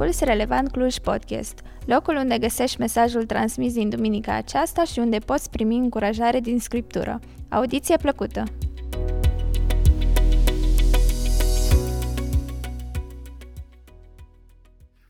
[0.00, 5.50] Asculți Relevant Cluj Podcast, locul unde găsești mesajul transmis din duminica aceasta și unde poți
[5.50, 7.20] primi încurajare din Scriptură.
[7.48, 8.44] Audiție plăcută!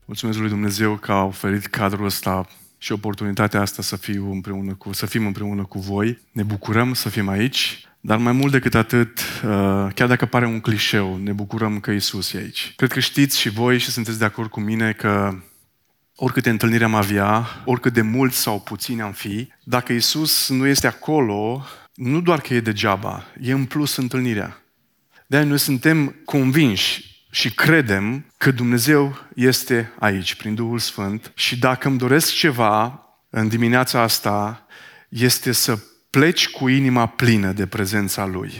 [0.05, 2.47] Mulțumesc lui Dumnezeu că a oferit cadrul ăsta
[2.77, 6.19] și oportunitatea asta să, fiu împreună cu, să fim împreună cu voi.
[6.31, 7.88] Ne bucurăm să fim aici.
[8.01, 12.33] Dar mai mult decât atât, uh, chiar dacă pare un clișeu, ne bucurăm că Isus
[12.33, 12.73] e aici.
[12.75, 15.39] Cred că știți și voi și sunteți de acord cu mine că
[16.15, 20.87] oricâte întâlniri am avea, oricât de mulți sau puțini am fi, dacă Isus nu este
[20.87, 24.63] acolo, nu doar că e degeaba, e în plus întâlnirea.
[25.27, 31.87] de noi suntem convinși și credem că Dumnezeu este aici, prin Duhul Sfânt și dacă
[31.87, 34.65] îmi doresc ceva în dimineața asta,
[35.09, 38.51] este să pleci cu inima plină de prezența Lui.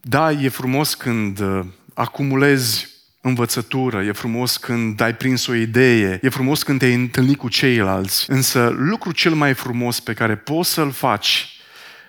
[0.00, 1.60] Da, e frumos când uh,
[1.94, 2.88] acumulezi
[3.20, 8.30] învățătură, e frumos când ai prins o idee, e frumos când te-ai întâlnit cu ceilalți,
[8.30, 11.58] însă lucrul cel mai frumos pe care poți să-l faci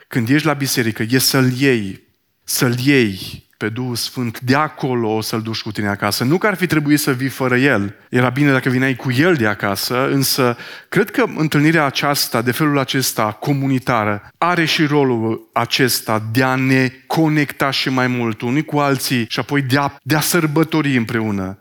[0.07, 2.03] când ești la biserică e să-l iei,
[2.43, 6.23] să-l iei pe Duhul Sfânt de acolo o să-l duci cu tine acasă.
[6.23, 7.95] Nu că ar fi trebuit să vii fără el.
[8.09, 10.57] Era bine dacă vineai cu el de acasă, însă
[10.89, 16.89] cred că întâlnirea aceasta, de felul acesta, comunitară, are și rolul acesta de a ne
[17.07, 21.57] conecta și mai mult unii cu alții și apoi de a, de a sărbători împreună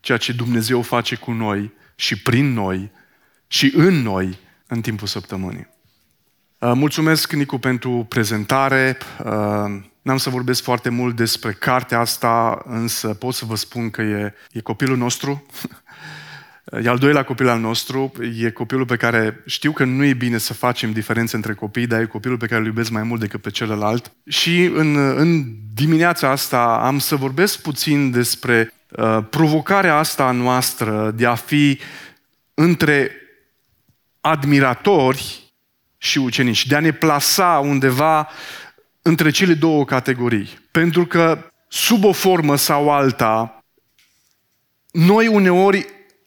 [0.00, 2.90] ceea ce Dumnezeu face cu noi și prin noi
[3.46, 5.68] și în noi în timpul săptămânii.
[6.58, 8.96] Uh, mulțumesc, Nicu, pentru prezentare.
[10.02, 14.02] Uh, N-am să vorbesc foarte mult despre cartea asta, însă pot să vă spun că
[14.02, 15.46] e, e copilul nostru.
[16.84, 20.38] E al doilea copil al nostru, e copilul pe care știu că nu e bine
[20.38, 23.40] să facem diferențe între copii, dar e copilul pe care îl iubesc mai mult decât
[23.40, 24.12] pe celălalt.
[24.28, 31.26] Și în, în dimineața asta am să vorbesc puțin despre uh, provocarea asta noastră de
[31.26, 31.78] a fi
[32.54, 33.10] între
[34.20, 35.52] admiratori
[35.98, 38.28] și ucenici, de a ne plasa undeva
[39.02, 40.58] între cele două categorii.
[40.70, 43.64] Pentru că sub o formă sau alta,
[44.92, 45.86] noi uneori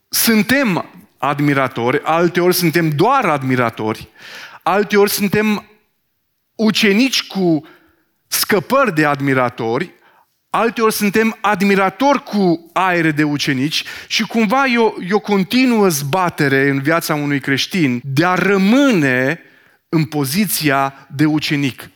[0.10, 4.08] suntem admiratori, alteori suntem doar admiratori,
[4.64, 5.66] alteori suntem
[6.56, 7.68] ucenici cu
[8.28, 9.94] scăpări de admiratori,
[10.50, 16.70] alteori suntem admiratori cu aere de ucenici și cumva e o, e o continuă zbatere
[16.70, 19.40] în viața unui creștin de a rămâne
[19.90, 21.90] în poziția de ucenic.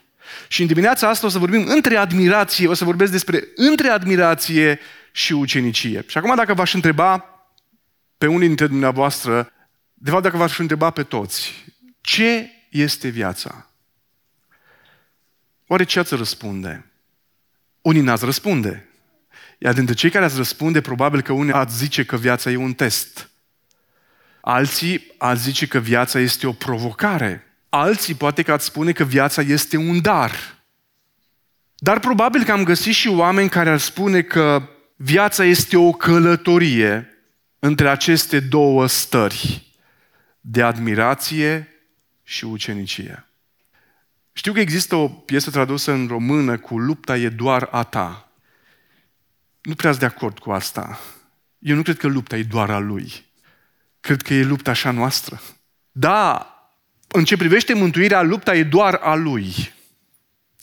[0.52, 4.80] Și în dimineața asta o să vorbim între admirație, o să vorbesc despre între admirație
[5.12, 6.04] și ucenicie.
[6.08, 7.26] Și acum dacă v-aș întreba
[8.18, 9.52] pe unii dintre dumneavoastră,
[9.94, 11.66] de fapt dacă v-aș întreba pe toți,
[12.02, 13.70] ce este viața?
[15.68, 16.86] Oare ce ați răspunde?
[17.82, 18.90] Unii n-ați răspunde.
[19.58, 22.74] Iar dintre cei care ați răspunde, probabil că unii ați zice că viața e un
[22.74, 23.30] test.
[24.42, 27.49] Alții ați zice că viața este o provocare.
[27.70, 30.58] Alții poate că ați spune că viața este un dar.
[31.76, 37.08] Dar probabil că am găsit și oameni care ar spune că viața este o călătorie
[37.60, 39.68] între aceste două stări
[40.42, 41.68] de admirație
[42.24, 43.24] și ucenicie.
[44.34, 48.32] Știu că există o piesă tradusă în română cu lupta e doar a ta.
[49.62, 51.00] Nu prea de acord cu asta.
[51.60, 53.26] Eu nu cred că lupta e doar a lui.
[54.00, 55.42] Cred că e lupta așa noastră.
[55.92, 56.54] Da,
[57.12, 59.74] în ce privește mântuirea, lupta e doar a Lui.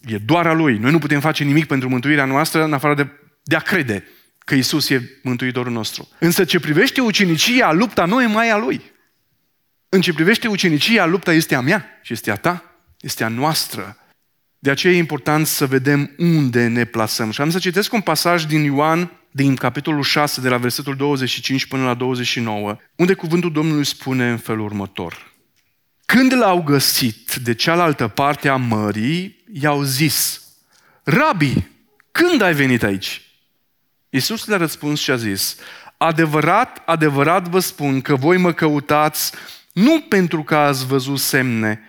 [0.04, 0.78] E doar a Lui.
[0.78, 3.08] Noi nu putem face nimic pentru mântuirea noastră în afară de,
[3.42, 4.04] de a crede
[4.38, 6.08] că Isus e mântuitorul nostru.
[6.18, 8.80] Însă ce privește ucenicia, lupta nu e mai a Lui.
[9.88, 13.96] În ce privește ucenicia, lupta este a mea și este a ta, este a noastră.
[14.58, 17.30] De aceea e important să vedem unde ne plasăm.
[17.30, 21.66] Și am să citesc un pasaj din Ioan, din capitolul 6, de la versetul 25
[21.66, 25.35] până la 29, unde cuvântul Domnului spune în felul următor.
[26.06, 30.42] Când l-au găsit de cealaltă parte a mării, i-au zis,
[31.02, 31.54] Rabi,
[32.10, 33.22] când ai venit aici?
[34.10, 35.56] Iisus le-a răspuns și a zis,
[35.96, 39.32] Adevărat, adevărat vă spun că voi mă căutați
[39.72, 41.80] nu pentru că ați văzut semne,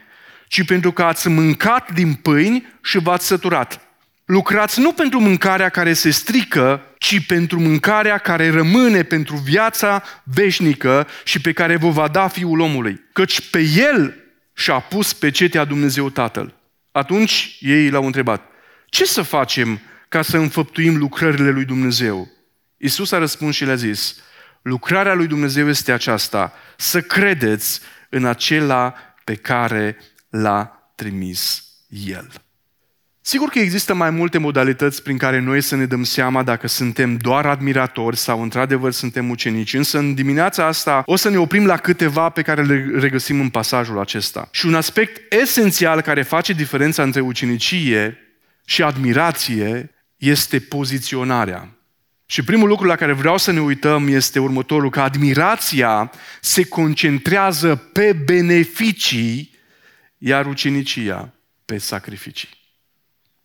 [0.47, 3.86] ci pentru că ați mâncat din pâini și v-ați săturat.
[4.27, 11.07] Lucrați nu pentru mâncarea care se strică, ci pentru mâncarea care rămâne pentru viața veșnică
[11.23, 13.01] și pe care vă va da Fiul omului.
[13.13, 14.15] Căci pe El
[14.53, 16.53] și-a pus pe cetea Dumnezeu Tatăl.
[16.91, 18.41] Atunci ei l-au întrebat,
[18.89, 19.79] ce să facem
[20.09, 22.27] ca să înfăptuim lucrările lui Dumnezeu?
[22.77, 24.15] Isus a răspuns și le-a zis,
[24.61, 28.93] lucrarea lui Dumnezeu este aceasta, să credeți în acela
[29.23, 29.97] pe care
[30.29, 31.63] l-a trimis
[32.05, 32.45] El
[33.27, 37.17] Sigur că există mai multe modalități prin care noi să ne dăm seama dacă suntem
[37.17, 41.77] doar admiratori sau într-adevăr suntem ucenici, însă în dimineața asta o să ne oprim la
[41.77, 44.47] câteva pe care le regăsim în pasajul acesta.
[44.51, 48.17] Și un aspect esențial care face diferența între ucenicie
[48.65, 51.69] și admirație este poziționarea.
[52.25, 57.75] Și primul lucru la care vreau să ne uităm este următorul, că admirația se concentrează
[57.75, 59.55] pe beneficii,
[60.17, 61.33] iar ucenicia
[61.65, 62.56] pe sacrificii.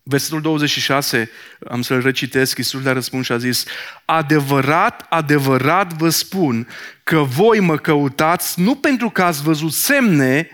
[0.02, 1.30] Versetul 26,
[1.68, 3.64] am să-l recitesc, Iisus le-a răspuns și a zis,
[4.04, 6.68] Adevărat, adevărat vă spun
[7.02, 10.48] că voi mă căutați nu pentru că ați văzut semne,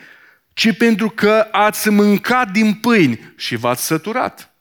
[0.53, 4.55] ci pentru că ați mâncat din pâini și v-ați săturat.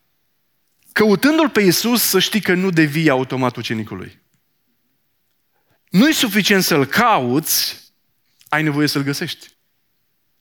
[0.91, 4.21] Căutându-L pe Iisus, să știi că nu devii automat ucenicului.
[5.89, 7.83] Nu e suficient să-L cauți,
[8.49, 9.47] ai nevoie să-L găsești.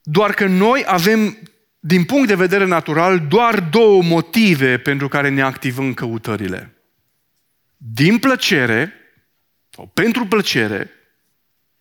[0.01, 1.37] Doar că noi avem
[1.79, 6.73] din punct de vedere natural, doar două motive pentru care ne activăm căutările.
[7.77, 8.93] Din plăcere,
[9.69, 10.91] sau pentru plăcere,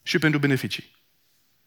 [0.02, 0.94] și pentru beneficii.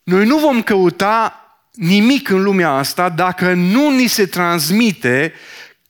[0.04, 1.44] Noi nu vom căuta
[1.74, 5.34] nimic în lumea asta dacă nu ni se transmite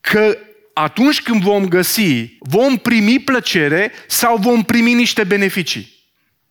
[0.02, 0.38] că
[0.74, 5.98] atunci când vom găsi, vom primi plăcere sau vom primi niște beneficii.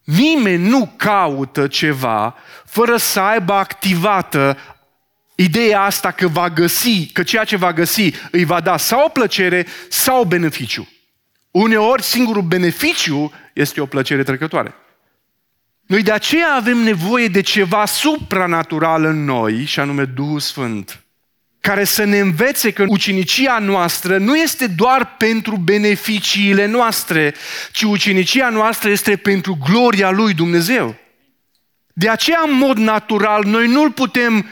[0.05, 4.59] Nimeni nu caută ceva fără să aibă activată
[5.41, 9.09] ideea asta că va găsi, că ceea ce va găsi îi va da sau o
[9.09, 10.89] plăcere sau o beneficiu.
[11.51, 14.75] Uneori singurul beneficiu este o plăcere trecătoare.
[15.87, 21.05] Noi de aceea avem nevoie de ceva supranatural în noi, și anume Duhul Sfânt,
[21.61, 27.35] care să ne învețe că ucinicia noastră nu este doar pentru beneficiile noastre,
[27.73, 30.97] ci ucinicia noastră este pentru gloria lui Dumnezeu.
[31.93, 34.47] De aceea, în mod natural, noi nu-L putem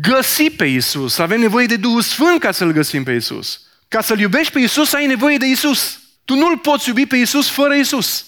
[0.00, 1.18] găsi pe Isus.
[1.18, 3.60] Avem nevoie de Duhul Sfânt ca să-L găsim pe Isus.
[3.88, 6.00] Ca să-L iubești pe Isus, ai nevoie de Isus.
[6.24, 8.26] Tu nu-L poți iubi pe Isus fără Isus.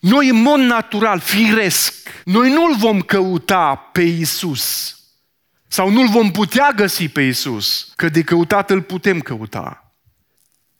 [0.00, 4.96] Noi, în mod natural, firesc, noi nu-L vom căuta pe Isus.
[5.68, 9.94] Sau nu-L vom putea găsi pe Isus, că de căutat îl putem căuta.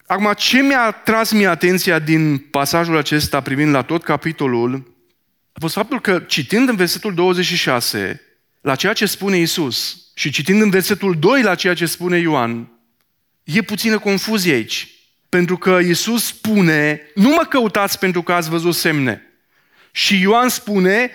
[0.06, 4.94] Acum, ce mi-a tras mie atenția din pasajul acesta privind la tot capitolul
[5.52, 8.20] a fost faptul că, citind în versetul 26,
[8.64, 12.72] la ceea ce spune Isus și citind în versetul 2 la ceea ce spune Ioan,
[13.42, 14.88] e puțină confuzie aici.
[15.28, 19.22] Pentru că Isus spune, nu mă căutați pentru că ați văzut semne.
[19.90, 21.10] Și Ioan spune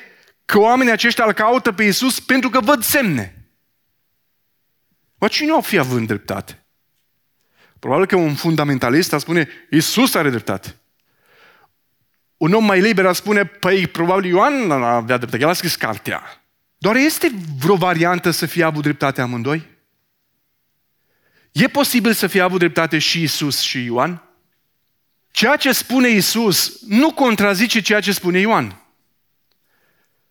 [0.46, 3.50] că oamenii aceștia îl caută pe Isus pentru că văd semne.
[5.18, 6.64] Mă, cine o fi având dreptate?
[7.80, 10.76] Probabil că un fundamentalist ar spune, Isus are dreptate.
[12.38, 16.39] Un om mai liber ar spune, păi probabil Ioan avea dreptate, el a scris cartea.
[16.82, 19.68] Doar este vreo variantă să fie avut dreptate amândoi?
[21.52, 24.24] E posibil să fie avut dreptate și Isus și Ioan?
[25.32, 28.82] Ceea ce spune Isus nu contrazice ceea ce spune Ioan.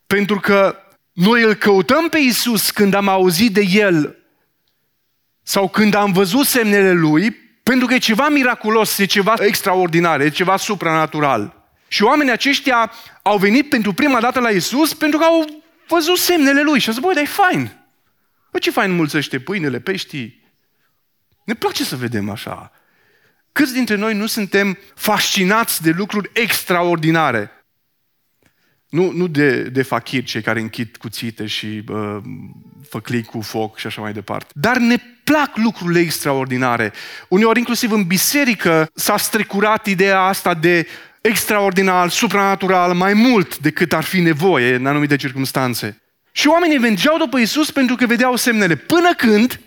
[0.07, 0.77] Pentru că
[1.13, 4.17] noi îl căutăm pe Isus când am auzit de El
[5.43, 7.31] sau când am văzut semnele Lui,
[7.63, 11.71] pentru că e ceva miraculos, e ceva extraordinar, e ceva supranatural.
[11.89, 12.93] Și oamenii aceștia
[13.23, 16.93] au venit pentru prima dată la Isus pentru că au văzut semnele lui și a
[16.93, 17.71] zis, băi, dar e fain.
[18.53, 20.45] Bă, ce fain mulțește pâinele, peștii.
[21.45, 22.73] Ne place să vedem așa.
[23.53, 27.51] Câți dintre noi nu suntem fascinați de lucruri extraordinare?
[28.89, 32.17] Nu, nu de, de fachiri, cei care închid cuțite și uh,
[32.89, 34.53] făclii cu foc și așa mai departe.
[34.55, 36.93] Dar ne plac lucrurile extraordinare.
[37.29, 40.87] Uneori, inclusiv în biserică, s-a strecurat ideea asta de
[41.21, 46.03] extraordinar, supranatural, mai mult decât ar fi nevoie în anumite circunstanțe.
[46.33, 49.61] Și oamenii mergeau după Isus pentru că vedeau semnele, până când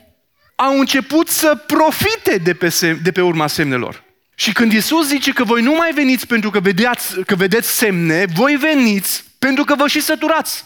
[0.55, 4.03] au început să profite de pe, sem- de pe urma semnelor.
[4.35, 8.25] Și când Isus zice că voi nu mai veniți pentru că, vedeați, că vedeți semne,
[8.33, 10.65] voi veniți pentru că vă și săturați.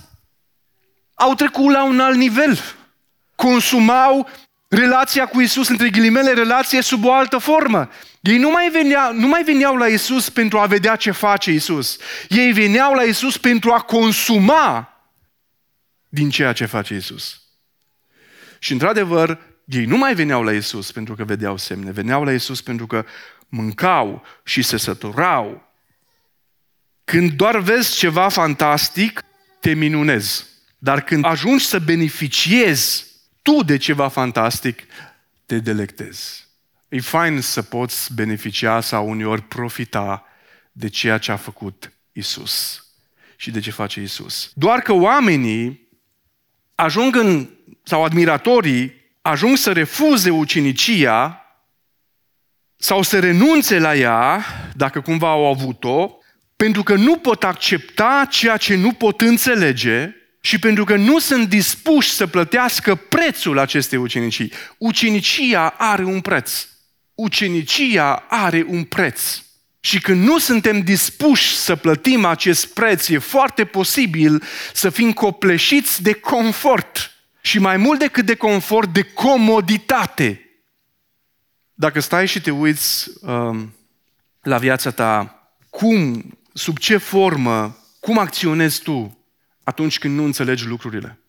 [1.13, 2.59] Au trecut la un alt nivel.
[3.35, 4.29] Consumau
[4.67, 7.89] relația cu Isus, între ghilimele, relație sub o altă formă.
[8.19, 11.97] Ei nu mai, venea, nu mai veneau la Isus pentru a vedea ce face Isus.
[12.29, 14.89] Ei veneau la Isus pentru a consuma
[16.09, 17.41] din ceea ce face Isus.
[18.59, 22.61] Și într-adevăr, ei nu mai veneau la Isus pentru că vedeau semne, veneau la Isus
[22.61, 23.05] pentru că
[23.49, 25.73] mâncau și se săturau.
[27.03, 29.23] Când doar vezi ceva fantastic,
[29.59, 30.45] te minunezi.
[30.77, 33.14] Dar când ajungi să beneficiezi
[33.45, 34.83] tu de ceva fantastic,
[35.45, 36.47] te delectezi.
[36.87, 40.23] E fain să poți beneficia sau uneori profita
[40.71, 42.85] de ceea ce a făcut Isus
[43.35, 44.51] și de ce face Isus.
[44.53, 45.89] Doar că oamenii
[46.75, 47.49] ajung în,
[47.83, 51.45] sau admiratorii ajung să refuze ucinicia
[52.75, 56.17] sau să renunțe la ea, dacă cumva au avut-o,
[56.55, 61.49] pentru că nu pot accepta ceea ce nu pot înțelege și pentru că nu sunt
[61.49, 64.51] dispuși să plătească prețul acestei ucenicii.
[64.77, 66.67] Ucenicia are un preț.
[67.13, 69.41] Ucenicia are un preț.
[69.79, 76.01] Și când nu suntem dispuși să plătim acest preț, e foarte posibil să fim copleșiți
[76.01, 77.11] de confort.
[77.41, 80.41] Și mai mult decât de confort, de comoditate.
[81.73, 83.61] Dacă stai și te uiți uh,
[84.41, 86.23] la viața ta, cum,
[86.53, 89.24] sub ce formă, cum acționezi tu
[89.65, 91.19] atunci când nu înțelegi lucrurile?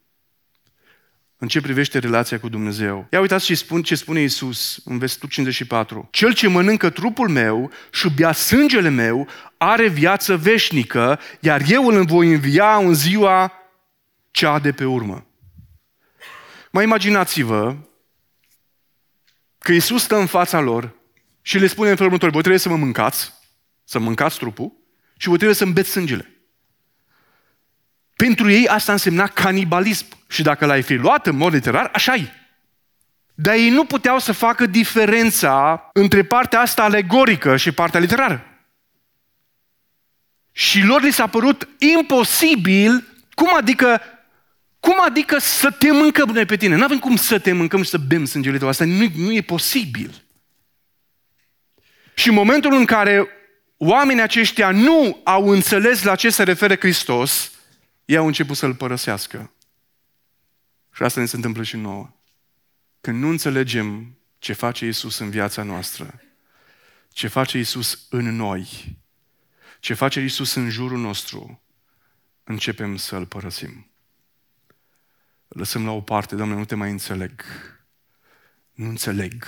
[1.38, 3.06] în ce privește relația cu Dumnezeu.
[3.10, 6.08] Ia uitați ce spune, ce spune Iisus în versetul 54.
[6.10, 12.04] Cel ce mănâncă trupul meu și bea sângele meu are viață veșnică, iar eu îl
[12.04, 13.52] voi învia în ziua
[14.30, 15.26] cea de pe urmă.
[16.70, 17.76] Mai imaginați-vă
[19.58, 20.94] că Iisus stă în fața lor
[21.42, 23.32] și le spune în felul următor, voi trebuie să mă mâncați,
[23.84, 24.72] să mâncați trupul
[25.16, 26.35] și voi trebuie să îmbeți sângele.
[28.16, 30.06] Pentru ei asta însemna canibalism.
[30.28, 32.30] Și dacă l-ai fi luat în mod literar, așa e.
[33.34, 38.46] Dar ei nu puteau să facă diferența între partea asta alegorică și partea literară.
[40.52, 43.04] Și lor li s-a părut imposibil,
[43.34, 44.00] cum adică,
[44.80, 46.76] cum adică să te mâncăm noi pe tine?
[46.76, 48.68] Nu avem cum să te mâncăm și să bem sângele tău.
[48.68, 50.22] Asta nu, nu e posibil.
[52.14, 53.28] Și în momentul în care
[53.76, 57.50] oamenii aceștia nu au înțeles la ce se referă Hristos,
[58.06, 59.52] ei au început să-L părăsească.
[60.92, 62.10] Și asta ne se întâmplă și nouă.
[63.00, 66.20] Când nu înțelegem ce face Isus în viața noastră,
[67.08, 68.96] ce face Isus în noi,
[69.80, 71.62] ce face Isus în jurul nostru,
[72.44, 73.90] începem să-L părăsim.
[75.48, 77.42] Lăsăm la o parte, Doamne, nu te mai înțeleg.
[78.72, 79.44] Nu înțeleg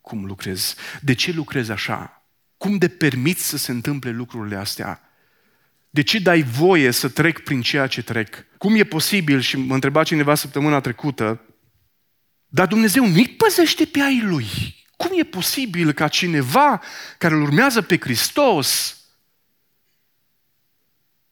[0.00, 0.74] cum lucrezi.
[1.00, 2.26] De ce lucrezi așa?
[2.56, 5.11] Cum de permiți să se întâmple lucrurile astea?
[5.94, 8.46] De ce dai voie să trec prin ceea ce trec?
[8.58, 11.40] Cum e posibil, și mă întreba cineva săptămâna trecută,
[12.46, 14.46] dar Dumnezeu nu-i păzește pe ai Lui.
[14.96, 16.82] Cum e posibil ca cineva
[17.18, 19.00] care îl urmează pe Hristos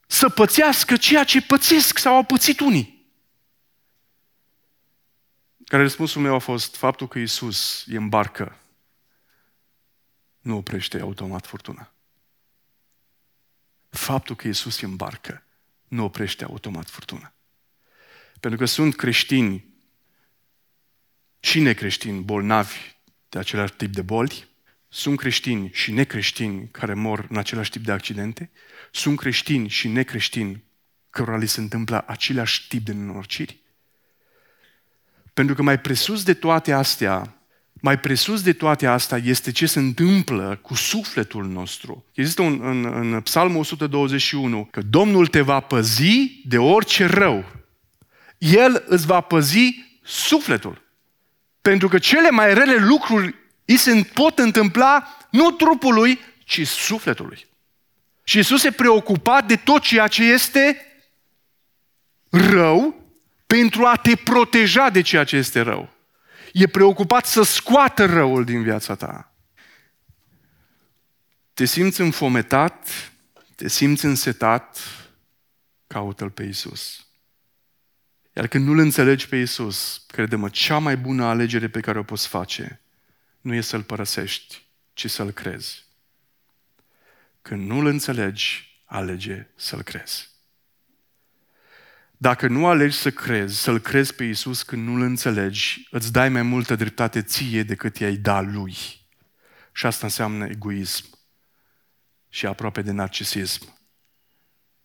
[0.06, 3.12] să pățească ceea ce pățesc sau au pățit unii?
[5.64, 8.58] Care răspunsul meu a fost faptul că Isus e în barcă
[10.40, 11.92] nu oprește automat furtuna
[13.90, 15.42] faptul că Iisus e în barcă
[15.88, 17.32] nu oprește automat furtuna.
[18.40, 19.64] Pentru că sunt creștini
[21.40, 22.94] și necreștini bolnavi
[23.28, 24.48] de același tip de boli,
[24.88, 28.50] sunt creștini și necreștini care mor în același tip de accidente,
[28.90, 30.64] sunt creștini și necreștini
[31.10, 33.58] cărora li se întâmplă același tip de nenorociri.
[35.34, 37.39] Pentru că mai presus de toate astea,
[37.80, 42.04] mai presus de toate astea este ce se întâmplă cu sufletul nostru.
[42.14, 47.44] Există un, în, în Psalmul 121 că Domnul te va păzi de orice rău.
[48.38, 50.82] El îți va păzi sufletul.
[51.62, 53.34] Pentru că cele mai rele lucruri
[53.64, 57.46] îi se pot întâmpla nu trupului, ci sufletului.
[58.24, 60.86] Și Isus se preocupa de tot ceea ce este
[62.30, 62.94] rău
[63.46, 65.98] pentru a te proteja de ceea ce este rău
[66.52, 69.34] e preocupat să scoată răul din viața ta.
[71.54, 73.12] Te simți înfometat,
[73.54, 74.78] te simți însetat,
[75.86, 77.06] caută-L pe Isus.
[78.32, 82.28] Iar când nu-L înțelegi pe Isus, crede-mă, cea mai bună alegere pe care o poți
[82.28, 82.80] face
[83.40, 85.84] nu e să-L părăsești, ci să-L crezi.
[87.42, 90.29] Când nu-L înțelegi, alege să-L crezi.
[92.22, 96.42] Dacă nu alegi să crezi, să-L crezi pe Iisus când nu-L înțelegi, îți dai mai
[96.42, 98.74] multă dreptate ție decât i-ai da Lui.
[99.72, 101.18] Și asta înseamnă egoism
[102.28, 103.78] și aproape de narcisism.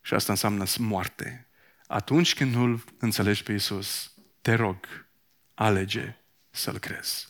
[0.00, 1.48] Și asta înseamnă moarte.
[1.86, 5.06] Atunci când nu-L înțelegi pe Iisus, te rog,
[5.54, 6.16] alege
[6.50, 7.26] să-L crezi.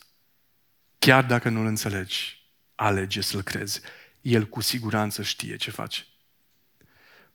[0.99, 3.81] Chiar dacă nu-L înțelegi, alege să-L crezi.
[4.21, 6.05] El cu siguranță știe ce face.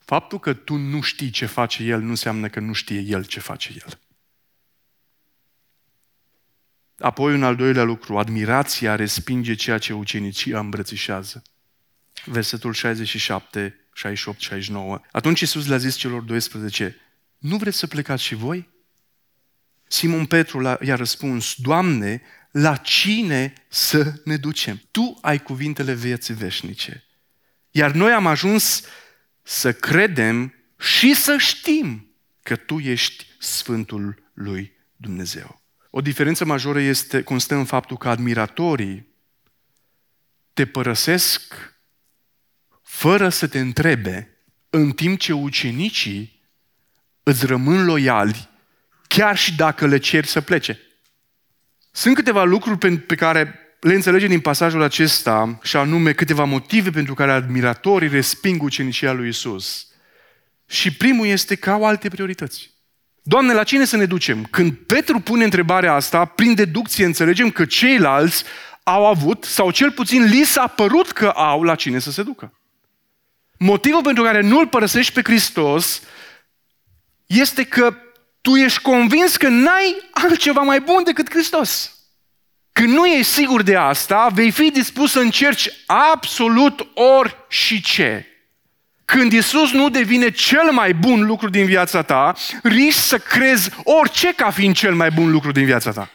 [0.04, 3.40] Faptul că tu nu știi ce face El nu înseamnă că nu știe El ce
[3.40, 3.99] face El.
[6.99, 11.42] Apoi un al doilea lucru, admirația respinge ceea ce ucenicii îmbrățișează.
[12.25, 15.00] Versetul 67, 68, 69.
[15.12, 16.97] Atunci Iisus le-a zis celor 12,
[17.38, 18.68] nu vreți să plecați și voi?
[19.87, 24.82] Simon Petru i-a răspuns, Doamne, la cine să ne ducem?
[24.90, 27.04] Tu ai cuvintele vieții veșnice.
[27.71, 28.85] Iar noi am ajuns
[29.42, 32.06] să credem și să știm
[32.42, 35.62] că Tu ești Sfântul lui Dumnezeu.
[35.90, 39.06] O diferență majoră este, constă în faptul că admiratorii
[40.52, 41.54] te părăsesc
[42.82, 44.37] fără să te întrebe,
[44.70, 46.42] în timp ce ucenicii
[47.22, 48.49] îți rămân loiali,
[49.08, 50.80] chiar și dacă le ceri să plece.
[51.90, 56.90] Sunt câteva lucruri pe, pe care le înțelegem din pasajul acesta, și anume câteva motive
[56.90, 59.86] pentru care admiratorii resping ucenicia lui Isus.
[60.66, 62.70] Și primul este că au alte priorități.
[63.22, 64.44] Doamne, la cine să ne ducem?
[64.44, 68.44] Când Petru pune întrebarea asta, prin deducție înțelegem că ceilalți
[68.82, 72.52] au avut, sau cel puțin li s-a părut că au la cine să se ducă.
[73.58, 76.02] Motivul pentru care nu-L părăsești pe Hristos
[77.26, 77.96] este că
[78.40, 81.96] tu ești convins că n-ai altceva mai bun decât Hristos.
[82.73, 88.26] Când nu ești sigur de asta, vei fi dispus să încerci absolut ori și ce.
[89.05, 94.33] Când Isus nu devine cel mai bun lucru din viața ta, riști să crezi orice
[94.35, 96.11] ca fiind cel mai bun lucru din viața ta.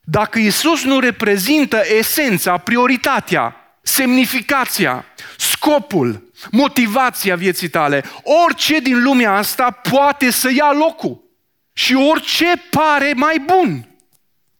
[0.00, 5.04] Dacă Isus nu reprezintă esența, prioritatea, semnificația,
[5.36, 8.04] scopul, motivația vieții tale,
[8.46, 11.22] orice din lumea asta poate să ia locul.
[11.72, 13.88] Și orice pare mai bun.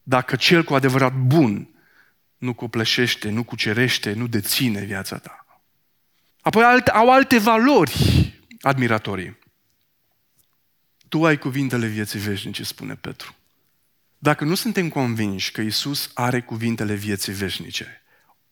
[0.07, 1.69] Dacă cel cu adevărat bun
[2.39, 5.47] nu copleșește, nu cucerește, nu deține viața ta.
[6.41, 7.93] Apoi alte, au alte valori
[8.61, 9.39] admiratorii.
[11.09, 13.35] Tu ai cuvintele vieții veșnice, spune Petru.
[14.19, 18.03] Dacă nu suntem convinși că Isus are cuvintele vieții veșnice,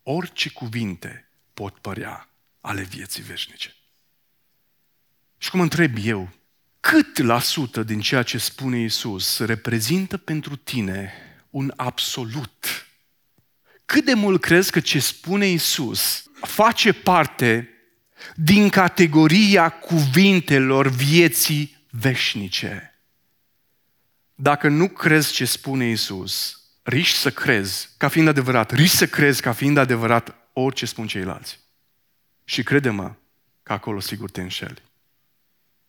[0.02, 2.28] orice cuvinte pot părea
[2.61, 3.75] ale vieții veșnice.
[5.38, 6.30] Și cum întreb eu,
[6.80, 11.12] cât la sută din ceea ce spune Isus reprezintă pentru tine
[11.52, 12.87] un absolut?
[13.85, 17.68] Cât de mult crezi că ce spune Isus face parte
[18.35, 23.00] din categoria cuvintelor vieții veșnice?
[24.35, 29.41] Dacă nu crezi ce spune Isus, riști să crezi ca fiind adevărat, riști să crezi
[29.41, 31.58] ca fiind adevărat orice spun ceilalți.
[32.45, 33.15] Și crede-mă
[33.62, 34.82] că acolo sigur te înșeli.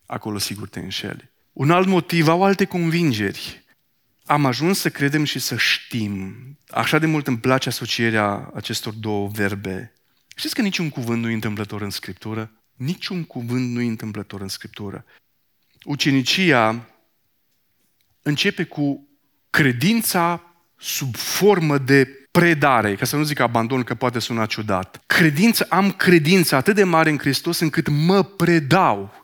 [0.06, 1.30] Acolo sigur te înșeli.
[1.52, 3.63] Un alt motiv, au alte convingeri.
[4.26, 6.34] Am ajuns să credem și să știm.
[6.68, 9.92] Așa de mult îmi place asocierea acestor două verbe.
[10.36, 12.50] Știți că niciun cuvânt nu e întâmplător în Scriptură?
[12.74, 15.04] Niciun cuvânt nu e întâmplător în Scriptură.
[15.84, 16.88] Ucenicia
[18.22, 19.08] începe cu
[19.50, 25.02] credința sub formă de predare, ca să nu zic abandon, că poate suna ciudat.
[25.06, 29.23] Credință, am credință atât de mare în Hristos încât mă predau.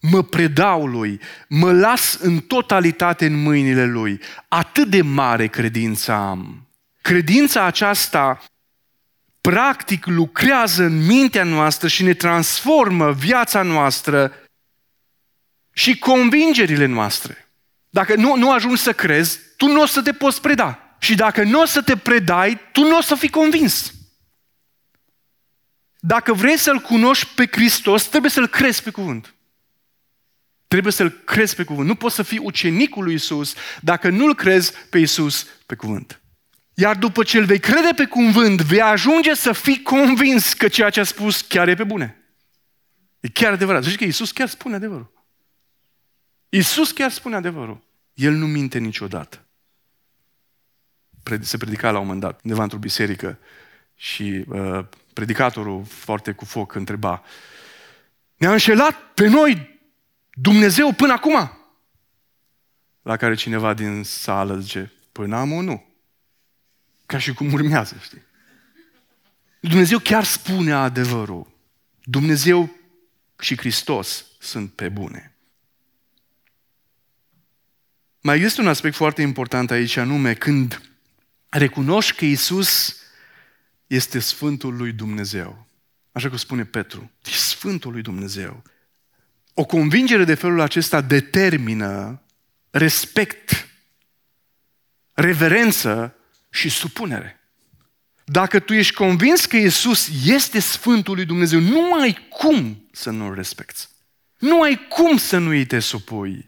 [0.00, 4.20] Mă predau lui, mă las în totalitate în mâinile lui.
[4.48, 6.68] Atât de mare credință am.
[7.02, 8.44] Credința aceasta
[9.40, 14.32] practic lucrează în mintea noastră și ne transformă viața noastră
[15.72, 17.48] și convingerile noastre.
[17.90, 20.96] Dacă nu, nu ajungi să crezi, tu nu o să te poți preda.
[20.98, 23.92] Și dacă nu o să te predai, tu nu o să fii convins.
[25.98, 29.34] Dacă vrei să-L cunoști pe Hristos, trebuie să-L crezi pe cuvânt.
[30.68, 31.88] Trebuie să-L crezi pe cuvânt.
[31.88, 36.20] Nu poți să fii ucenicul lui Isus dacă nu-L crezi pe Isus pe cuvânt.
[36.74, 40.90] Iar după ce îl vei crede pe cuvânt, vei ajunge să fii convins că ceea
[40.90, 42.20] ce a spus chiar e pe bune.
[43.20, 43.82] E chiar adevărat.
[43.82, 45.12] Zici că Isus chiar spune adevărul.
[46.48, 47.84] Isus chiar spune adevărul.
[48.14, 49.46] El nu minte niciodată
[51.40, 53.38] se predica la un moment dat, undeva într-o biserică
[53.94, 57.22] și uh, predicatorul foarte cu foc întreba
[58.36, 59.75] ne-a înșelat pe noi
[60.38, 61.50] Dumnezeu până acum?
[63.02, 65.84] La care cineva din sală zice, până am nu.
[67.06, 68.22] Ca și cum urmează, știi?
[69.60, 71.52] Dumnezeu chiar spune adevărul.
[72.02, 72.76] Dumnezeu
[73.38, 75.36] și Hristos sunt pe bune.
[78.20, 80.90] Mai este un aspect foarte important aici, anume când
[81.48, 82.96] recunoști că Isus
[83.86, 85.66] este Sfântul lui Dumnezeu.
[86.12, 88.62] Așa cum spune Petru, e Sfântul lui Dumnezeu.
[89.58, 92.22] O convingere de felul acesta determină
[92.70, 93.68] respect,
[95.12, 96.14] reverență
[96.50, 97.40] și supunere.
[98.24, 103.34] Dacă tu ești convins că Isus este Sfântul lui Dumnezeu, nu ai cum să nu-L
[103.34, 103.88] respecti.
[104.38, 106.46] Nu ai cum să nu îi te supui.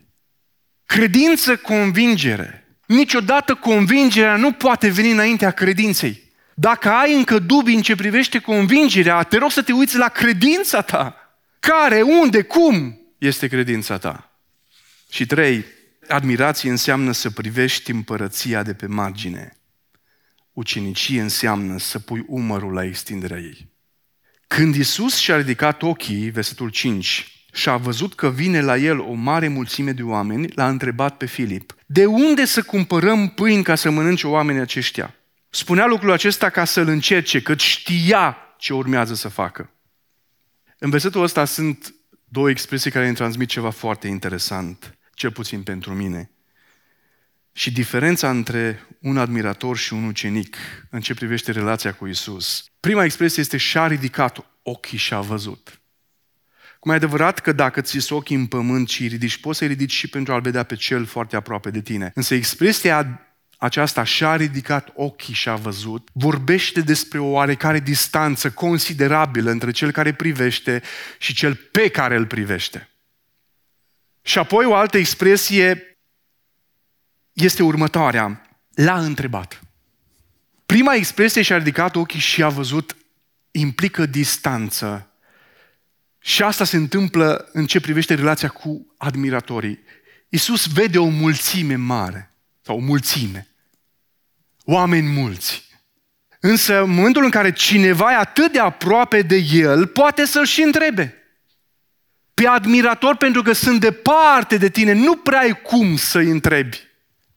[0.87, 2.79] Credință, convingere.
[2.87, 6.23] Niciodată convingerea nu poate veni înaintea credinței.
[6.55, 10.81] Dacă ai încă dubii în ce privește convingerea, te rog să te uiți la credința
[10.81, 11.17] ta.
[11.61, 14.41] Care, unde, cum este credința ta?
[15.11, 15.65] Și trei,
[16.09, 19.57] admirație înseamnă să privești împărăția de pe margine.
[20.53, 23.69] Ucenicie înseamnă să pui umărul la extinderea ei.
[24.47, 29.13] Când Isus și-a ridicat ochii, versetul 5, și a văzut că vine la el o
[29.13, 33.91] mare mulțime de oameni, l-a întrebat pe Filip, de unde să cumpărăm pâini ca să
[33.91, 35.15] mănânce oamenii aceștia?
[35.51, 39.71] Spunea lucrul acesta ca să-l încerce, că știa ce urmează să facă.
[40.79, 41.95] În versetul ăsta sunt
[42.29, 46.31] două expresii care îmi transmit ceva foarte interesant, cel puțin pentru mine.
[47.53, 50.57] Și diferența între un admirator și un ucenic
[50.91, 52.65] în ce privește relația cu Isus.
[52.81, 55.81] Prima expresie este și-a ridicat ochii și a văzut.
[56.79, 59.93] Cum e adevărat că dacă ți ochii în pământ și îi ridici, poți să-i ridici
[59.93, 62.11] și pentru a-l vedea pe cel foarte aproape de tine.
[62.15, 63.28] Însă expresia
[63.59, 69.91] aceasta și-a ridicat ochii și a văzut, vorbește despre o oarecare distanță considerabilă între cel
[69.91, 70.83] care privește
[71.19, 72.89] și cel pe care îl privește.
[74.23, 75.99] Și apoi o altă expresie
[77.33, 78.43] este următoarea.
[78.75, 79.61] L-a întrebat.
[80.67, 82.97] Prima expresie și-a ridicat ochii și a văzut
[83.51, 85.11] implică distanță.
[86.19, 89.79] Și asta se întâmplă în ce privește relația cu admiratorii.
[90.29, 93.48] Iisus vede o mulțime mare sau o mulțime.
[94.71, 95.67] Oameni mulți.
[96.41, 100.63] Însă, în momentul în care cineva e atât de aproape de el, poate să-l și
[100.63, 101.15] întrebe.
[102.35, 106.81] Pe admirator, pentru că sunt departe de tine, nu prea ai cum să-i întrebi.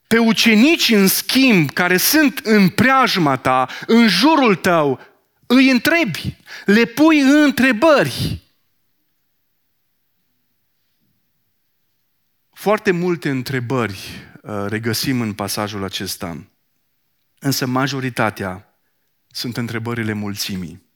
[0.07, 4.99] Pe ucenici, în schimb, care sunt în preajma ta, în jurul tău,
[5.45, 8.41] îi întrebi, le pui întrebări.
[12.53, 13.99] Foarte multe întrebări
[14.41, 16.50] uh, regăsim în pasajul acesta,
[17.43, 18.79] însă majoritatea
[19.27, 20.89] sunt întrebările mulțimii.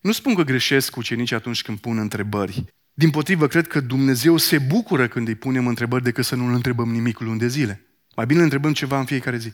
[0.00, 2.64] Nu spun că greșesc ucenicii atunci când pun întrebări.
[2.92, 6.54] Din potrivă, cred că Dumnezeu se bucură când îi punem întrebări decât să nu îl
[6.54, 7.86] întrebăm nimic luni de zile.
[8.16, 9.52] Mai bine întrebăm ceva în fiecare zi.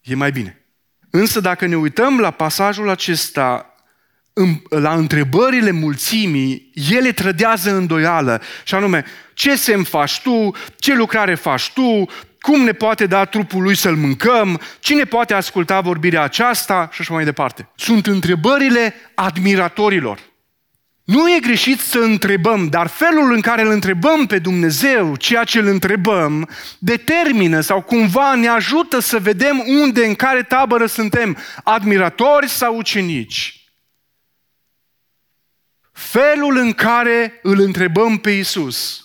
[0.00, 0.64] E mai bine.
[1.10, 3.74] Însă dacă ne uităm la pasajul acesta,
[4.68, 8.42] la întrebările mulțimii, ele trădează îndoială.
[8.64, 12.04] Și anume, ce semn faci tu, ce lucrare faci tu,
[12.40, 17.14] cum ne poate da trupul lui să-l mâncăm, cine poate asculta vorbirea aceasta și așa
[17.14, 17.68] mai departe.
[17.76, 20.18] Sunt întrebările admiratorilor.
[21.04, 25.58] Nu e greșit să întrebăm, dar felul în care îl întrebăm pe Dumnezeu, ceea ce
[25.58, 26.48] îl întrebăm,
[26.78, 33.64] determină sau cumva ne ajută să vedem unde, în care tabără suntem, admiratori sau ucenici.
[35.92, 39.04] Felul în care îl întrebăm pe Isus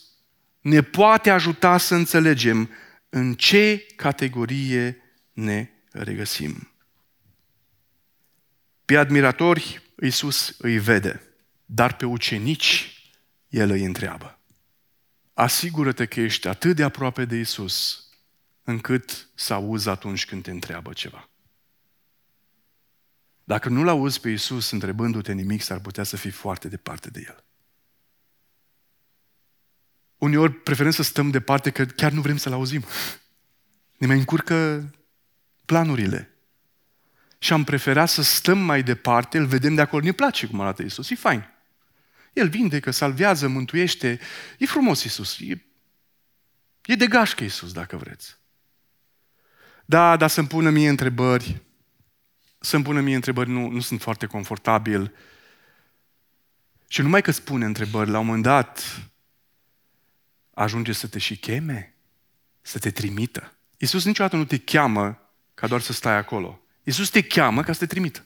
[0.61, 2.69] ne poate ajuta să înțelegem
[3.15, 5.01] în ce categorie
[5.33, 6.71] ne regăsim.
[8.85, 11.21] Pe admiratori, Isus îi vede.
[11.65, 13.01] Dar pe ucenici
[13.47, 14.39] el îi întreabă.
[15.33, 18.09] Asigură-te că ești atât de aproape de Isus
[18.63, 21.29] încât să auzi atunci când te întreabă ceva.
[23.43, 27.44] Dacă nu-L auzi pe Isus întrebându-te nimic, s-ar putea să fii foarte departe de El.
[30.17, 32.85] Uneori preferăm să stăm departe că chiar nu vrem să-L auzim.
[33.97, 34.89] Ne mai încurcă
[35.65, 36.29] planurile.
[37.37, 40.03] Și am preferat să stăm mai departe, îl vedem de acolo.
[40.03, 41.49] Ne place cum arată Isus, e fain.
[42.33, 44.19] El vindecă, salvează, mântuiește.
[44.57, 45.37] E frumos Iisus.
[45.39, 45.65] E,
[46.85, 48.37] e de gașcă Iisus, dacă vreți.
[49.85, 51.61] Da, dar să-mi pună mie întrebări.
[52.59, 55.13] Să-mi pună mie întrebări, nu, nu sunt foarte confortabil.
[56.87, 59.01] Și numai că spune întrebări, la un moment dat
[60.55, 61.95] ajunge să te și cheme,
[62.61, 63.53] să te trimită.
[63.77, 65.19] Iisus niciodată nu te cheamă
[65.53, 66.61] ca doar să stai acolo.
[66.83, 68.25] Iisus te cheamă ca să te trimită.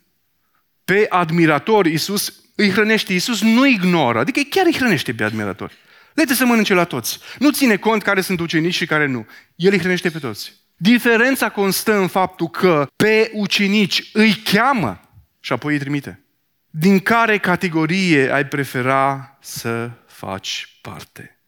[0.85, 5.77] Pe admirator, Iisus îi hrănește Iisus, nu ignoră, adică chiar îi hrănește pe admiratori.
[6.13, 7.19] Le să mănânce la toți.
[7.39, 9.27] Nu ține cont care sunt ucenici și care nu.
[9.55, 10.53] El îi hrănește pe toți.
[10.77, 15.01] Diferența constă în faptul că pe ucenici îi cheamă
[15.39, 16.23] și apoi îi trimite.
[16.69, 21.38] Din care categorie ai prefera să faci parte?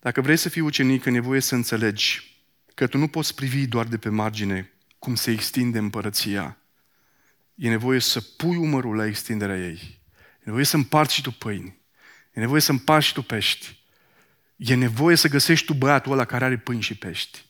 [0.00, 2.38] Dacă vrei să fii ucenic, e nevoie să înțelegi
[2.74, 6.58] că tu nu poți privi doar de pe margine cum se extinde împărăția,
[7.54, 10.00] e nevoie să pui umărul la extinderea ei.
[10.16, 11.78] E nevoie să împarți și tu pâini.
[12.32, 13.78] E nevoie să împarți și tu pești.
[14.56, 17.44] E nevoie să găsești tu băiatul ăla care are pâini și pești.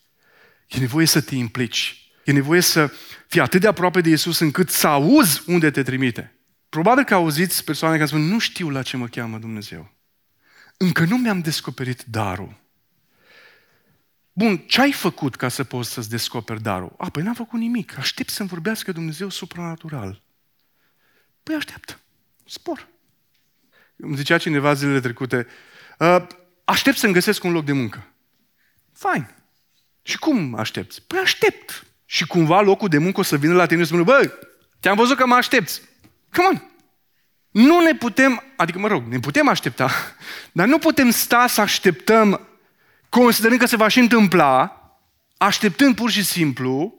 [0.68, 2.10] E nevoie să te implici.
[2.24, 2.92] E nevoie să
[3.26, 6.34] fii atât de aproape de Iisus încât să auzi unde te trimite.
[6.68, 9.99] Probabil că auziți persoane care spun, nu știu la ce mă cheamă Dumnezeu.
[10.82, 12.60] Încă nu mi-am descoperit darul.
[14.32, 16.94] Bun, ce ai făcut ca să poți să-ți descoperi darul?
[16.98, 17.98] A, păi n-am făcut nimic.
[17.98, 20.22] Aștept să-mi vorbească Dumnezeu supranatural.
[21.42, 21.98] Păi aștept.
[22.46, 22.88] Spor.
[23.96, 25.46] Îmi zicea cineva zilele trecute,
[26.00, 26.26] ă,
[26.64, 28.12] aștept să-mi găsesc un loc de muncă.
[28.92, 29.34] Fain.
[30.02, 31.02] Și cum aștepți?
[31.02, 31.86] Păi aștept.
[32.04, 34.32] Și cumva locul de muncă o să vină la tine și să spună, bă,
[34.80, 35.82] te-am văzut că mă aștepți.
[36.32, 36.69] Come on.
[37.50, 39.90] Nu ne putem, adică mă rog, ne putem aștepta,
[40.52, 42.40] dar nu putem sta să așteptăm
[43.08, 44.80] considerând că se va și întâmpla,
[45.36, 46.94] așteptând pur și simplu,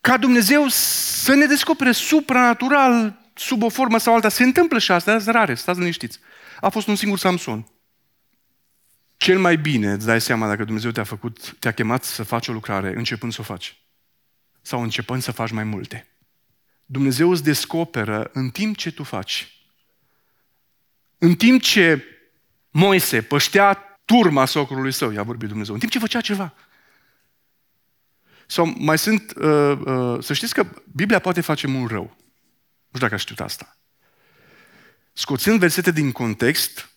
[0.00, 4.28] ca Dumnezeu să ne descopere supranatural sub o formă sau alta.
[4.28, 6.18] Se întâmplă și asta, dar rare, stați liniștiți.
[6.60, 7.66] A fost un singur Samson.
[9.16, 12.52] Cel mai bine îți dai seama dacă Dumnezeu te-a făcut, te-a chemat să faci o
[12.52, 13.76] lucrare începând să o faci.
[14.62, 16.06] Sau începând să faci mai multe.
[16.86, 19.53] Dumnezeu îți descoperă în timp ce tu faci.
[21.24, 22.04] În timp ce
[22.70, 26.54] Moise păștea turma socrului său, i-a vorbit Dumnezeu, în timp ce făcea ceva.
[28.46, 32.02] Sau mai sunt, uh, uh, să știți că Biblia poate face mult rău.
[32.02, 33.76] Nu știu dacă știut asta.
[35.12, 36.90] Scoțând versete din context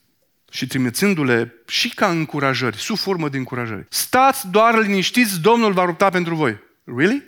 [0.51, 3.85] și trimițându-le și ca încurajări, sub formă de încurajări.
[3.89, 6.59] Stați doar liniștiți, Domnul va lupta pentru voi.
[6.83, 7.23] Really?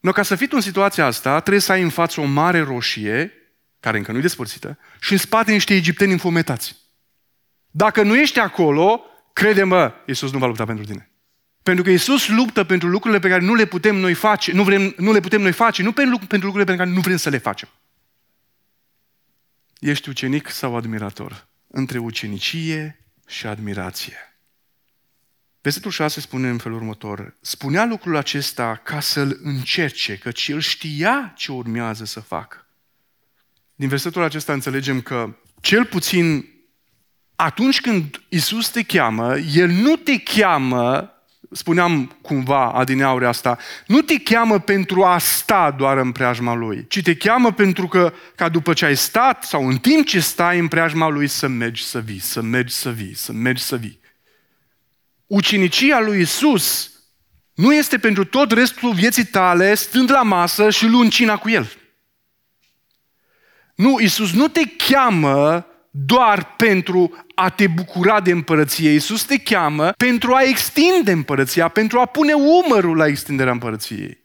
[0.00, 2.60] No, ca să fiți tu în situația asta, trebuie să ai în față o mare
[2.60, 3.41] roșie,
[3.82, 6.76] care încă nu e despărțită, și în spate niște egipteni înfometați.
[7.70, 11.10] Dacă nu ești acolo, crede-mă, Iisus nu va lupta pentru tine.
[11.62, 14.94] Pentru că Iisus luptă pentru lucrurile pe care nu le putem noi face, nu, vrem,
[14.96, 17.38] nu le putem noi face, nu pentru, pentru lucrurile pe care nu vrem să le
[17.38, 17.68] facem.
[19.78, 21.46] Ești ucenic sau admirator?
[21.68, 24.16] Între ucenicie și admirație.
[25.60, 27.36] Versetul 6 spune în felul următor.
[27.40, 32.66] Spunea lucrul acesta ca să-l încerce, căci el știa ce urmează să facă.
[33.74, 36.52] Din versetul acesta înțelegem că cel puțin
[37.36, 41.12] atunci când Isus te cheamă, El nu te cheamă,
[41.50, 47.02] spuneam cumva adineaure asta, nu te cheamă pentru a sta doar în preajma Lui, ci
[47.02, 50.68] te cheamă pentru că, ca după ce ai stat sau în timp ce stai în
[50.68, 54.00] preajma Lui să mergi să vii, să mergi să vii, să mergi să vii.
[55.26, 56.90] Ucinicia lui Isus
[57.54, 61.81] nu este pentru tot restul vieții tale stând la masă și luând cina cu El.
[63.82, 68.90] Nu, Isus nu te cheamă doar pentru a te bucura de împărăție.
[68.90, 74.24] Iisus te cheamă pentru a extinde împărăția, pentru a pune umărul la extinderea împărăției.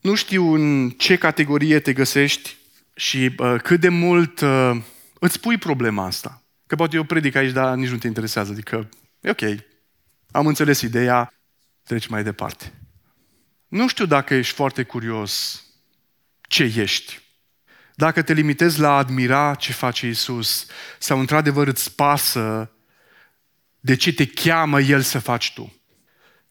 [0.00, 2.56] Nu știu în ce categorie te găsești
[2.94, 4.76] și uh, cât de mult uh,
[5.18, 6.42] îți pui problema asta.
[6.66, 8.52] Că poate eu predic aici, dar nici nu te interesează.
[8.52, 8.88] Adică,
[9.20, 9.42] e ok,
[10.30, 11.32] am înțeles ideea,
[11.82, 12.72] treci mai departe.
[13.68, 15.64] Nu știu dacă ești foarte curios
[16.40, 17.24] ce ești.
[17.98, 20.66] Dacă te limitezi la a admira ce face Isus
[20.98, 22.70] sau într-adevăr îți pasă
[23.80, 25.80] de ce te cheamă El să faci tu.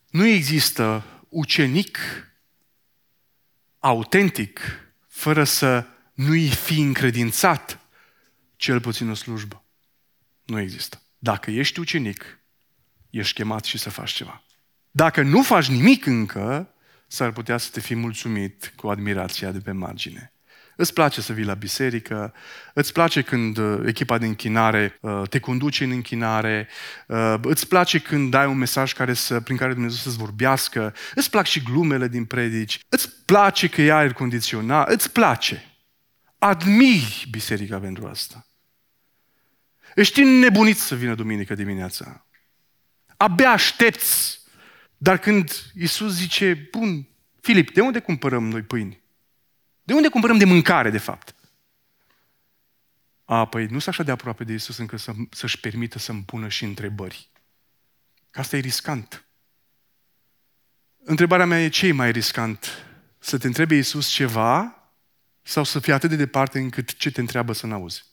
[0.10, 2.00] Nu există ucenic
[3.80, 4.60] autentic
[5.08, 7.80] fără să nu-i fi încredințat
[8.56, 9.64] cel puțin o slujbă.
[10.44, 11.02] Nu există.
[11.18, 12.40] Dacă ești ucenic,
[13.10, 14.44] ești chemat și să faci ceva.
[14.92, 16.74] Dacă nu faci nimic încă,
[17.08, 20.35] s-ar putea să te fi mulțumit cu admirația de pe margine.
[20.76, 22.34] Îți place să vii la biserică,
[22.74, 26.68] îți place când uh, echipa de închinare uh, te conduce în închinare,
[27.08, 31.30] uh, îți place când ai un mesaj care să, prin care Dumnezeu să-ți vorbească, îți
[31.30, 35.64] plac și glumele din predici, îți place că e aer condiționat, îți place.
[36.38, 38.48] Admiri biserica pentru asta.
[39.96, 42.26] Ești nebunit să vină duminică dimineața.
[43.18, 44.44] Abia aștepți.
[44.98, 47.08] Dar când Isus zice, bun,
[47.42, 49.04] Filip, de unde cumpărăm noi pâini?
[49.86, 51.36] De unde cumpărăm de mâncare, de fapt?
[53.26, 56.48] A, păi nu sunt așa de aproape de Isus încât să, să-și permită să-mi pună
[56.48, 57.30] și întrebări.
[58.32, 59.26] Că asta e riscant.
[61.04, 62.86] Întrebarea mea e ce e mai riscant?
[63.20, 64.84] Să te întrebe Isus ceva
[65.42, 68.06] sau să fie atât de departe încât ce te întreabă să n-auzi?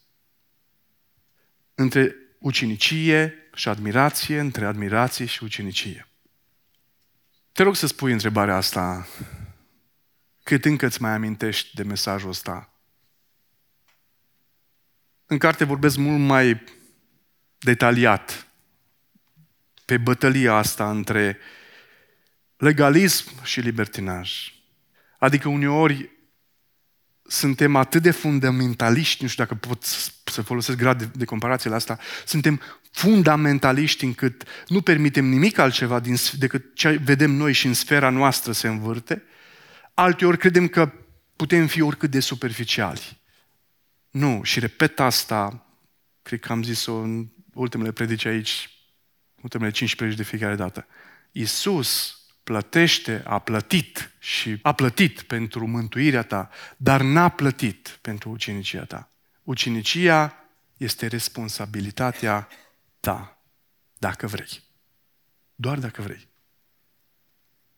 [1.75, 6.09] Între ucenicie și admirație, între admirație și ucenicie.
[7.53, 9.07] Te rog să spui întrebarea asta
[10.43, 12.73] cât încă îți mai amintești de mesajul ăsta.
[15.27, 16.63] În carte vorbesc mult mai
[17.59, 18.47] detaliat
[19.85, 21.39] pe bătălia asta între
[22.57, 24.53] legalism și libertinaj.
[25.19, 26.11] Adică uneori
[27.23, 29.85] suntem atât de fundamentaliști, nu știu dacă pot
[30.25, 36.01] să folosesc grad de, de comparație la asta, suntem fundamentaliști încât nu permitem nimic altceva
[36.01, 39.23] din, decât ce vedem noi și în sfera noastră se învârte,
[39.95, 40.93] alteori credem că
[41.37, 43.21] putem fi oricât de superficiali.
[44.11, 45.67] Nu, și repet asta,
[46.23, 48.71] cred că am zis-o în ultimele predici aici,
[49.43, 50.87] ultimele 15 de fiecare dată.
[51.33, 58.85] Iisus plătește, a plătit și a plătit pentru mântuirea ta, dar n-a plătit pentru ucenicia
[58.85, 59.11] ta.
[59.43, 60.37] Ucenicia
[60.77, 62.49] este responsabilitatea
[63.01, 63.43] ta,
[63.99, 64.63] dacă vrei.
[65.55, 66.29] Doar dacă vrei.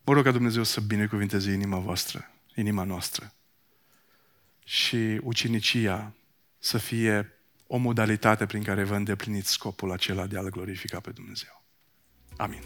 [0.05, 3.33] Mă rog ca Dumnezeu să binecuvinteze inima voastră, inima noastră.
[4.63, 6.13] Și ucenicia
[6.59, 7.31] să fie
[7.67, 11.63] o modalitate prin care vă îndepliniți scopul acela de a-L glorifica pe Dumnezeu.
[12.37, 12.61] Amin.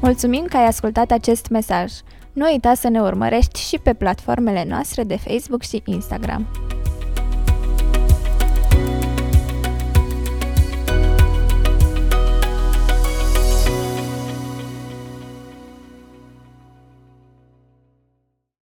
[0.00, 1.92] Mulțumim că ai ascultat acest mesaj.
[2.32, 6.73] Nu uita să ne urmărești și pe platformele noastre de Facebook și Instagram.